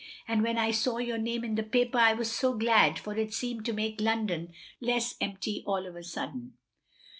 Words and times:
And 0.27 0.41
when 0.41 0.57
I 0.57 0.71
saw 0.71 0.97
your 0.97 1.19
name 1.19 1.43
in 1.43 1.53
the 1.53 1.61
paper 1.61 1.99
I 1.99 2.13
was 2.15 2.31
so 2.31 2.55
glad, 2.55 2.97
for 2.97 3.15
it 3.15 3.35
seemed 3.35 3.65
to 3.65 3.71
make 3.73 4.01
London 4.01 4.51
less 4.79 5.13
empty 5.21 5.63
all 5.67 5.85
of 5.85 5.95
a 5.95 6.01
sudden. 6.03 6.53